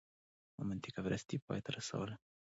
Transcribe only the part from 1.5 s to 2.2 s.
ته رسول